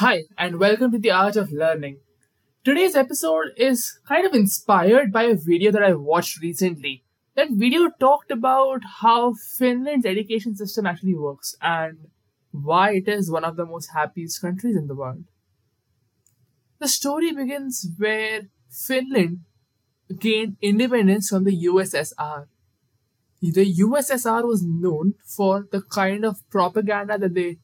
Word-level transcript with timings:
Hi, 0.00 0.24
and 0.36 0.60
welcome 0.60 0.92
to 0.92 0.98
the 0.98 1.10
Art 1.10 1.36
of 1.36 1.50
Learning. 1.50 2.00
Today's 2.62 2.94
episode 2.94 3.52
is 3.56 3.98
kind 4.06 4.26
of 4.26 4.34
inspired 4.34 5.10
by 5.10 5.22
a 5.22 5.34
video 5.34 5.72
that 5.72 5.82
I 5.82 5.94
watched 5.94 6.42
recently. 6.42 7.02
That 7.34 7.48
video 7.52 7.88
talked 7.98 8.30
about 8.30 8.82
how 9.00 9.32
Finland's 9.56 10.04
education 10.04 10.54
system 10.54 10.84
actually 10.84 11.14
works 11.14 11.54
and 11.62 12.08
why 12.50 12.90
it 12.96 13.08
is 13.08 13.30
one 13.30 13.42
of 13.42 13.56
the 13.56 13.64
most 13.64 13.88
happiest 13.94 14.42
countries 14.42 14.76
in 14.76 14.86
the 14.86 14.94
world. 14.94 15.24
The 16.78 16.88
story 16.88 17.32
begins 17.32 17.88
where 17.96 18.50
Finland 18.70 19.44
gained 20.18 20.58
independence 20.60 21.30
from 21.30 21.44
the 21.44 21.58
USSR. 21.64 22.48
The 23.40 23.74
USSR 23.80 24.46
was 24.46 24.62
known 24.62 25.14
for 25.24 25.66
the 25.72 25.80
kind 25.80 26.26
of 26.26 26.46
propaganda 26.50 27.16
that 27.16 27.32
they 27.32 27.60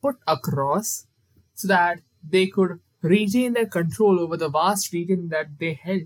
put 0.00 0.16
across 0.26 1.08
so 1.54 1.68
that 1.68 2.00
they 2.28 2.46
could 2.46 2.80
retain 3.02 3.52
their 3.52 3.66
control 3.66 4.18
over 4.20 4.36
the 4.36 4.48
vast 4.48 4.92
region 4.92 5.28
that 5.28 5.58
they 5.58 5.74
held. 5.74 6.02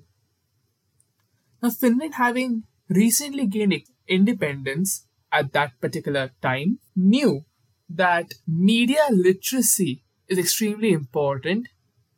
Now, 1.63 1.71
Finland, 1.71 2.15
having 2.15 2.65
recently 2.89 3.47
gained 3.47 3.83
independence 4.07 5.07
at 5.33 5.53
that 5.53 5.81
particular 5.81 6.31
time, 6.43 6.79
knew 6.95 7.45
that 7.89 8.35
media 8.47 9.07
literacy 9.11 10.03
is 10.29 10.39
extremely 10.39 10.93
important 10.93 11.69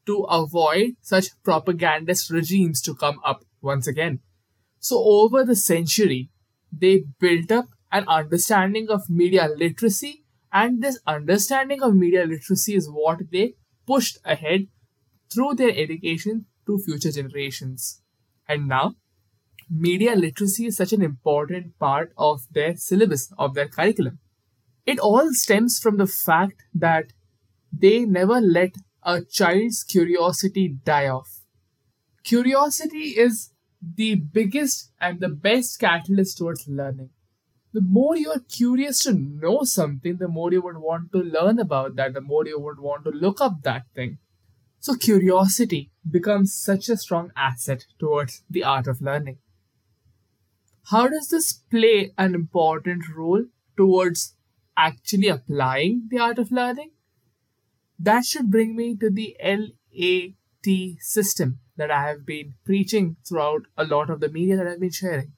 to 0.06 0.22
avoid 0.24 0.96
such 1.00 1.28
propagandist 1.42 2.30
regimes 2.30 2.80
to 2.82 2.94
come 2.94 3.20
up 3.24 3.44
once 3.60 3.86
again. 3.86 4.20
So, 4.78 5.02
over 5.02 5.44
the 5.44 5.56
century, 5.56 6.30
they 6.72 7.04
built 7.18 7.52
up 7.52 7.68
an 7.92 8.06
understanding 8.08 8.88
of 8.88 9.10
media 9.10 9.48
literacy 9.54 10.19
and 10.52 10.82
this 10.82 10.98
understanding 11.06 11.82
of 11.82 11.94
media 11.94 12.24
literacy 12.24 12.74
is 12.74 12.88
what 12.90 13.30
they 13.30 13.54
pushed 13.86 14.18
ahead 14.24 14.66
through 15.32 15.54
their 15.54 15.70
education 15.70 16.46
to 16.66 16.78
future 16.78 17.12
generations. 17.12 18.02
And 18.48 18.66
now, 18.68 18.94
media 19.70 20.14
literacy 20.16 20.66
is 20.66 20.76
such 20.76 20.92
an 20.92 21.02
important 21.02 21.78
part 21.78 22.12
of 22.18 22.42
their 22.50 22.76
syllabus, 22.76 23.32
of 23.38 23.54
their 23.54 23.68
curriculum. 23.68 24.18
It 24.86 24.98
all 24.98 25.32
stems 25.32 25.78
from 25.78 25.98
the 25.98 26.06
fact 26.06 26.64
that 26.74 27.12
they 27.72 28.04
never 28.04 28.40
let 28.40 28.74
a 29.02 29.22
child's 29.22 29.84
curiosity 29.84 30.76
die 30.84 31.08
off. 31.08 31.42
Curiosity 32.24 33.14
is 33.16 33.52
the 33.80 34.16
biggest 34.16 34.90
and 35.00 35.20
the 35.20 35.28
best 35.28 35.78
catalyst 35.78 36.38
towards 36.38 36.66
learning 36.68 37.10
the 37.72 37.80
more 37.80 38.16
you 38.16 38.30
are 38.30 38.40
curious 38.40 39.04
to 39.04 39.12
know 39.12 39.62
something, 39.62 40.16
the 40.16 40.28
more 40.28 40.52
you 40.52 40.60
would 40.62 40.78
want 40.78 41.12
to 41.12 41.18
learn 41.18 41.58
about 41.58 41.96
that, 41.96 42.14
the 42.14 42.20
more 42.20 42.46
you 42.46 42.58
would 42.58 42.80
want 42.80 43.04
to 43.04 43.10
look 43.10 43.40
up 43.40 43.62
that 43.62 43.84
thing. 43.94 44.18
So, 44.80 44.94
curiosity 44.94 45.92
becomes 46.10 46.54
such 46.54 46.88
a 46.88 46.96
strong 46.96 47.30
asset 47.36 47.84
towards 47.98 48.42
the 48.48 48.64
art 48.64 48.86
of 48.86 49.00
learning. 49.00 49.38
How 50.90 51.06
does 51.06 51.28
this 51.28 51.52
play 51.52 52.12
an 52.18 52.34
important 52.34 53.04
role 53.14 53.44
towards 53.76 54.34
actually 54.76 55.28
applying 55.28 56.08
the 56.08 56.18
art 56.18 56.38
of 56.38 56.50
learning? 56.50 56.92
That 57.98 58.24
should 58.24 58.50
bring 58.50 58.74
me 58.74 58.96
to 58.96 59.10
the 59.10 59.36
LAT 59.44 60.98
system 61.00 61.60
that 61.76 61.90
I 61.90 62.08
have 62.08 62.24
been 62.26 62.54
preaching 62.64 63.16
throughout 63.28 63.66
a 63.76 63.84
lot 63.84 64.10
of 64.10 64.20
the 64.20 64.28
media 64.30 64.56
that 64.56 64.66
I've 64.66 64.80
been 64.80 64.90
sharing. 64.90 65.32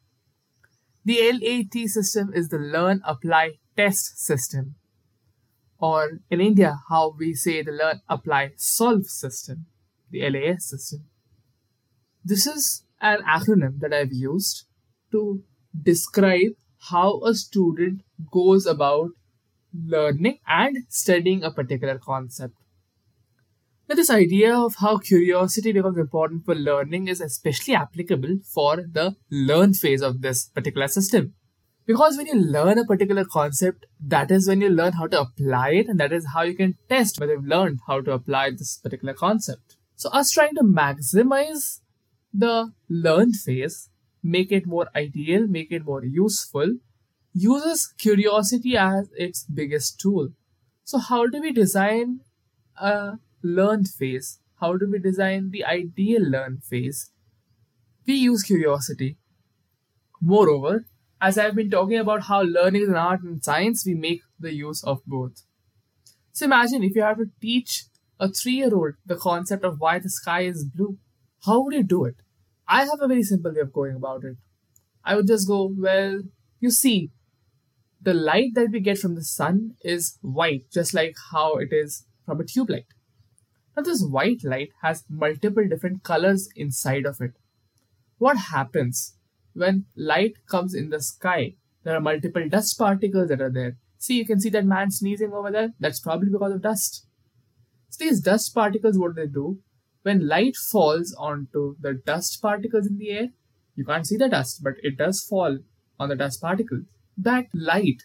The 1.05 1.33
LAT 1.33 1.89
system 1.89 2.33
is 2.35 2.49
the 2.49 2.59
Learn, 2.59 3.01
Apply, 3.05 3.55
Test 3.77 4.19
system. 4.19 4.77
Or 5.79 6.21
in 6.31 6.41
India, 6.41 6.79
how 6.89 7.15
we 7.19 7.35
say 7.35 7.63
the 7.63 7.73
Learn, 7.73 8.01
Apply, 8.09 8.53
Solve 8.57 9.07
system, 9.07 9.67
the 10.11 10.29
LAS 10.31 10.69
system. 10.71 11.07
This 12.25 12.47
is 12.47 12.85
an 13.01 13.19
acronym 13.23 13.81
that 13.81 13.93
I've 13.93 14.13
used 14.13 14.67
to 15.11 15.43
describe 15.81 16.53
how 16.91 17.21
a 17.25 17.35
student 17.35 18.03
goes 18.31 18.67
about 18.67 19.11
learning 19.75 20.39
and 20.47 20.85
studying 20.89 21.43
a 21.43 21.51
particular 21.51 21.99
concept. 21.99 22.55
Now, 23.89 23.97
this 23.97 24.11
idea 24.11 24.57
of 24.57 24.77
how 24.77 24.99
curiosity 24.99 25.73
becomes 25.73 25.99
important 25.99 26.45
for 26.45 26.55
learning 26.55 27.09
is 27.09 27.21
especially 27.21 27.75
applicable 27.75 28.39
for 28.45 28.77
the 28.77 29.17
learn 29.31 29.75
phase 29.75 30.03
of 30.03 30.23
this 30.23 30.47
particular 30.47 30.89
system. 30.89 31.35
Because 31.85 32.17
when 32.17 32.29
you 32.29 32.37
learn 32.37 32.79
a 32.79 32.85
particular 32.85 33.25
concept, 33.25 33.87
that 34.01 34.31
is 34.31 34.47
when 34.47 34.61
you 34.61 34.69
learn 34.69 34.93
how 34.93 35.09
to 35.09 35.21
apply 35.21 35.71
it, 35.71 35.89
and 35.89 35.99
that 35.99 36.13
is 36.13 36.29
how 36.33 36.43
you 36.43 36.55
can 36.55 36.79
test 36.89 37.19
whether 37.19 37.33
you've 37.33 37.45
learned 37.45 37.81
how 37.89 38.01
to 38.01 38.13
apply 38.13 38.51
this 38.51 38.79
particular 38.79 39.15
concept. 39.15 39.77
So, 39.97 40.09
us 40.11 40.31
trying 40.31 40.55
to 40.55 40.63
maximize 40.63 41.81
the 42.33 42.73
learn 42.89 43.33
phase, 43.33 43.91
make 44.23 44.53
it 44.53 44.65
more 44.65 44.87
ideal, 44.95 45.49
make 45.49 45.73
it 45.73 45.85
more 45.85 46.05
useful, 46.05 46.77
uses 47.35 47.93
curiosity 47.99 48.77
as 48.77 49.11
its 49.17 49.45
biggest 49.45 49.99
tool. 49.99 50.29
So, 50.85 50.99
how 50.99 51.27
do 51.27 51.41
we 51.41 51.53
design 51.53 52.21
a 52.77 53.19
learned 53.43 53.89
phase. 53.89 54.39
How 54.61 54.77
do 54.77 54.89
we 54.91 54.99
design 54.99 55.51
the 55.51 55.65
ideal 55.65 56.23
learn 56.23 56.59
phase? 56.59 57.11
We 58.07 58.15
use 58.15 58.43
curiosity. 58.43 59.19
Moreover, 60.21 60.87
as 61.21 61.39
I've 61.39 61.55
been 61.55 61.71
talking 61.71 61.99
about 61.99 62.23
how 62.25 62.43
learning 62.43 62.83
is 62.83 62.89
an 62.89 62.97
art 62.97 63.23
and 63.23 63.43
science, 63.43 63.85
we 63.87 63.95
make 63.95 64.23
the 64.39 64.55
use 64.55 64.83
of 64.85 65.01
both. 65.07 65.43
So 66.33 66.47
imagine 66.47 66.83
if 66.83 66.97
you 66.97 67.03
have 67.03 67.19
to 67.19 67.27
teach 67.41 67.85
a 68.19 68.29
three 68.29 68.55
year 68.55 68.75
old 68.75 68.95
the 69.05 69.17
concept 69.17 69.65
of 69.65 69.77
why 69.79 69.99
the 69.99 70.09
sky 70.09 70.43
is 70.43 70.65
blue. 70.65 70.99
How 71.45 71.63
would 71.63 71.75
you 71.75 71.83
do 71.83 72.05
it? 72.05 72.17
I 72.69 72.85
have 72.85 73.01
a 73.01 73.09
very 73.09 73.23
simple 73.23 73.53
way 73.53 73.61
of 73.61 73.73
going 73.73 73.97
about 73.97 74.25
it. 74.25 74.37
I 75.05 75.17
would 75.17 75.27
just 75.27 75.49
go, 75.49 75.73
well, 75.77 76.23
you 76.61 76.71
see, 76.71 77.11
the 78.01 78.15
light 78.15 78.55
that 78.55 78.71
we 78.71 78.81
get 78.81 78.99
from 78.99 79.15
the 79.15 79.25
sun 79.25 79.73
is 79.83 80.19
white, 80.23 80.71
just 80.73 80.95
like 80.95 81.15
how 81.33 81.57
it 81.57 81.69
is 81.73 82.05
from 82.25 82.41
a 82.41 82.45
tube 82.45 82.71
light. 82.71 82.87
Now, 83.77 83.83
this 83.83 84.05
white 84.05 84.45
light 84.45 84.71
has 84.83 85.05
multiple 85.09 85.67
different 85.67 86.03
colors 86.03 86.49
inside 86.57 87.07
of 87.07 87.21
it. 87.21 87.33
What 88.19 88.37
happens 88.37 89.17
when 89.55 89.87
light 89.97 90.35
comes 90.47 90.75
in 90.75 90.91
the 90.91 91.01
sky? 91.01 91.55
There 91.85 91.97
are 91.97 92.01
multiple 92.01 92.49
dust 92.49 92.79
particles 92.79 93.29
that 93.29 93.41
are 93.41 93.51
there. 93.51 93.77
See, 93.99 94.19
you 94.19 94.27
can 94.27 94.41
see 94.41 94.51
that 94.51 94.67
man 94.67 94.91
sneezing 94.91 95.33
over 95.33 95.51
there. 95.51 95.71
That's 95.81 96.01
probably 96.01 96.31
because 96.31 96.53
of 96.53 96.63
dust. 96.63 97.07
So, 97.89 98.05
these 98.05 98.21
dust 98.21 98.55
particles, 98.55 98.99
what 98.99 99.15
do 99.15 99.23
they 99.23 99.29
do? 99.29 99.61
When 100.03 100.27
light 100.27 100.57
falls 100.57 101.15
onto 101.19 101.77
the 101.81 101.95
dust 101.95 102.43
particles 102.43 102.87
in 102.87 102.99
the 102.99 103.11
air, 103.11 103.29
you 103.75 103.85
can't 103.85 104.07
see 104.07 104.17
the 104.17 104.29
dust, 104.29 104.63
but 104.63 104.75
it 104.83 104.99
does 104.99 105.23
fall 105.23 105.59
on 105.99 106.09
the 106.09 106.17
dust 106.17 106.41
particles. 106.41 106.85
That 107.17 107.47
light 107.55 108.03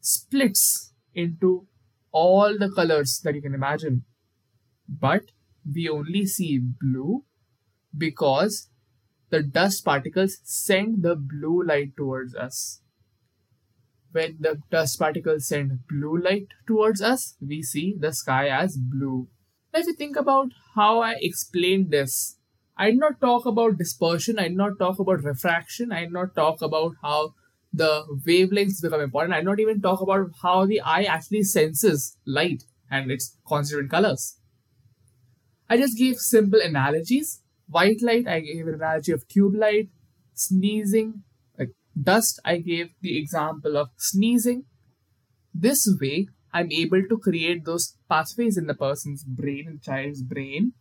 splits 0.00 0.92
into 1.14 1.66
all 2.10 2.58
the 2.58 2.70
colors 2.70 3.20
that 3.24 3.34
you 3.34 3.42
can 3.42 3.54
imagine 3.54 4.04
but 4.88 5.22
we 5.64 5.88
only 5.88 6.26
see 6.26 6.58
blue 6.58 7.24
because 7.96 8.68
the 9.30 9.42
dust 9.42 9.84
particles 9.84 10.38
send 10.44 11.02
the 11.02 11.16
blue 11.16 11.62
light 11.64 11.96
towards 11.96 12.34
us. 12.34 12.80
When 14.12 14.36
the 14.38 14.60
dust 14.70 14.98
particles 14.98 15.48
send 15.48 15.86
blue 15.88 16.16
light 16.16 16.46
towards 16.66 17.02
us, 17.02 17.34
we 17.40 17.62
see 17.62 17.96
the 17.98 18.12
sky 18.12 18.48
as 18.48 18.76
blue. 18.76 19.28
Now, 19.72 19.80
if 19.80 19.86
you 19.86 19.94
think 19.94 20.16
about 20.16 20.52
how 20.76 21.00
I 21.00 21.16
explained 21.20 21.90
this, 21.90 22.36
I 22.76 22.90
did 22.90 23.00
not 23.00 23.20
talk 23.20 23.46
about 23.46 23.78
dispersion, 23.78 24.38
I 24.38 24.48
did 24.48 24.56
not 24.56 24.78
talk 24.78 24.98
about 25.00 25.24
refraction, 25.24 25.90
I 25.90 26.00
did 26.00 26.12
not 26.12 26.36
talk 26.36 26.62
about 26.62 26.92
how 27.02 27.34
the 27.72 28.04
wavelengths 28.24 28.82
become 28.82 29.00
important, 29.00 29.34
I 29.34 29.38
did 29.38 29.46
not 29.46 29.60
even 29.60 29.80
talk 29.80 30.00
about 30.00 30.30
how 30.42 30.64
the 30.64 30.80
eye 30.80 31.04
actually 31.04 31.42
senses 31.42 32.16
light 32.24 32.64
and 32.90 33.10
its 33.10 33.36
constituent 33.48 33.90
colors. 33.90 34.38
I 35.68 35.76
just 35.76 35.98
gave 35.98 36.16
simple 36.16 36.60
analogies. 36.60 37.40
White 37.68 38.02
light, 38.02 38.28
I 38.28 38.40
gave 38.40 38.66
an 38.66 38.74
analogy 38.74 39.12
of 39.12 39.26
tube 39.28 39.54
light. 39.54 39.88
Sneezing, 40.34 41.22
like 41.58 41.70
dust, 42.00 42.40
I 42.44 42.58
gave 42.58 42.90
the 43.00 43.18
example 43.18 43.76
of 43.76 43.88
sneezing. 43.96 44.64
This 45.54 45.88
way, 46.00 46.28
I'm 46.52 46.70
able 46.72 47.02
to 47.08 47.18
create 47.18 47.64
those 47.64 47.96
pathways 48.08 48.56
in 48.56 48.66
the 48.66 48.74
person's 48.74 49.24
brain, 49.24 49.66
in 49.66 49.74
the 49.74 49.80
child's 49.80 50.22
brain, 50.22 50.72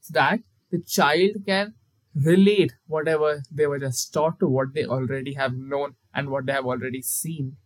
so 0.00 0.12
that 0.14 0.40
the 0.70 0.80
child 0.80 1.44
can 1.46 1.74
relate 2.14 2.72
whatever 2.86 3.42
they 3.50 3.66
were 3.66 3.78
just 3.78 4.12
taught 4.12 4.38
to 4.40 4.48
what 4.48 4.74
they 4.74 4.84
already 4.84 5.34
have 5.34 5.54
known 5.54 5.94
and 6.12 6.28
what 6.28 6.46
they 6.46 6.52
have 6.52 6.66
already 6.66 7.02
seen. 7.02 7.56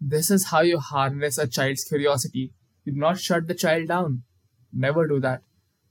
This 0.00 0.30
is 0.30 0.46
how 0.46 0.60
you 0.60 0.78
harness 0.78 1.36
a 1.38 1.46
child's 1.46 1.84
curiosity. 1.84 2.52
You 2.84 2.92
do 2.92 3.00
not 3.00 3.18
shut 3.18 3.48
the 3.48 3.54
child 3.54 3.88
down. 3.88 4.22
Never 4.72 5.06
do 5.06 5.20
that. 5.20 5.42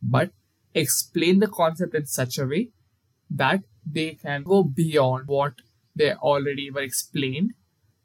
But 0.02 0.31
explain 0.74 1.40
the 1.40 1.48
concept 1.48 1.96
in 1.96 2.06
such 2.06 2.38
a 2.38 2.46
way 2.46 2.70
that 3.30 3.64
they 3.86 4.12
can 4.16 4.44
go 4.44 4.64
beyond 4.64 5.28
what 5.28 5.54
they 5.96 6.14
already 6.14 6.70
were 6.72 6.81
explained 6.81 7.54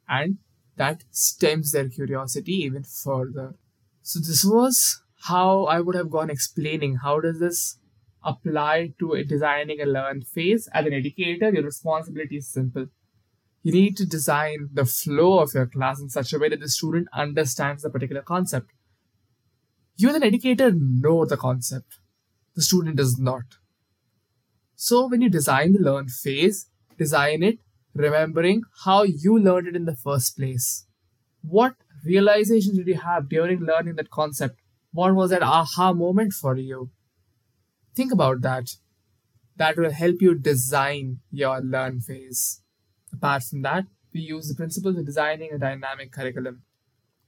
and 0.09 0.39
that 0.77 1.05
stems 1.11 1.71
their 1.71 1.89
curiosity 1.89 2.53
even 2.53 2.83
further. 2.83 3.55
So, 4.03 4.19
this 4.19 4.45
was 4.45 5.03
how 5.29 5.65
I 5.65 5.81
would 5.81 5.95
have 5.95 6.11
gone 6.11 6.31
explaining 6.31 6.97
how 6.97 7.21
does 7.21 7.39
this 7.39 7.79
apply 8.23 8.93
to 8.99 9.23
designing 9.25 9.81
a 9.81 9.87
learn 9.87 10.23
phase. 10.23 10.69
As 10.73 10.87
an 10.87 10.93
educator, 10.93 11.51
your 11.51 11.63
responsibility 11.63 12.39
is 12.39 12.49
simple. 12.49 12.87
You 13.63 13.73
need 13.73 13.97
to 13.99 14.07
design 14.07 14.69
the 14.73 14.85
flow 14.85 15.39
of 15.39 15.55
your 15.55 15.67
class 15.67 16.01
in 16.01 16.11
such 16.11 16.33
a 16.33 16.39
way 16.39 16.51
that 16.51 16.61
the 16.61 16.69
student 16.69 17.09
understands 17.15 17.83
the 17.83 17.91
particular 17.91 18.21
concept. 18.21 18.73
You, 19.97 20.09
as 20.09 20.17
an 20.17 20.25
educator, 20.25 20.73
know 20.73 21.25
the 21.25 21.37
concept. 21.37 21.99
The 22.55 22.63
student 22.63 22.97
does 22.97 23.19
not. 23.19 23.45
So, 24.75 25.07
when 25.09 25.23
you 25.23 25.31
design 25.31 25.73
the 25.73 25.79
learn 25.79 26.09
phase, 26.09 26.69
design 26.99 27.43
it 27.43 27.59
remembering 27.95 28.63
how 28.85 29.05
you 29.05 29.39
learned 29.39 29.69
it 29.69 29.77
in 29.77 29.85
the 29.85 29.97
first 29.97 30.37
place. 30.37 30.87
What 31.43 31.75
realization 32.05 32.77
did 32.77 32.89
you 32.89 32.97
have 32.97 33.29
during 33.29 33.61
learning 33.61 33.97
that 33.97 34.11
concept? 34.11 34.61
What 34.93 35.15
was 35.15 35.31
that 35.31 35.43
aha 35.43 35.93
moment 35.93 36.33
for 36.33 36.57
you? 36.57 36.91
Think 37.95 38.13
about 38.13 38.43
that. 38.43 38.71
That 39.57 39.77
will 39.77 39.93
help 39.93 40.21
you 40.21 40.35
design 40.35 41.21
your 41.31 41.61
learn 41.61 42.01
phase. 42.01 42.61
Apart 43.13 43.45
from 43.45 43.63
that, 43.63 43.85
we 44.13 44.21
use 44.21 44.49
the 44.49 44.55
principles 44.55 44.97
of 44.97 45.07
designing 45.07 45.53
a 45.53 45.59
dynamic 45.59 46.11
curriculum. 46.11 46.63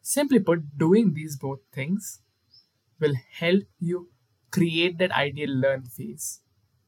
Simply 0.02 0.40
put, 0.40 0.76
doing 0.76 1.14
these 1.14 1.36
both 1.36 1.60
things 1.72 2.20
will 3.00 3.14
help 3.32 3.64
you 3.78 4.10
create 4.50 4.98
that 4.98 5.12
ideal 5.12 5.50
learn 5.50 5.84
phase. 5.84 6.40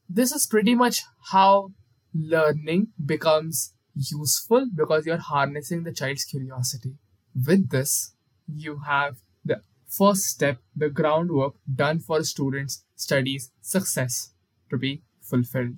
This 0.08 0.32
is 0.32 0.46
pretty 0.46 0.74
much 0.74 1.02
how 1.30 1.72
learning 2.14 2.88
becomes 3.04 3.74
useful 3.94 4.68
because 4.74 5.06
you're 5.06 5.18
harnessing 5.18 5.82
the 5.82 5.92
child's 5.92 6.24
curiosity. 6.24 6.94
With 7.34 7.70
this, 7.70 8.12
you 8.46 8.80
have 8.86 9.18
the 9.44 9.60
first 9.86 10.22
step, 10.22 10.58
the 10.74 10.88
groundwork 10.88 11.54
done 11.72 12.00
for 12.00 12.22
students' 12.22 12.84
studies 12.96 13.50
success 13.60 14.32
to 14.70 14.78
be 14.78 15.02
fulfilled. 15.20 15.76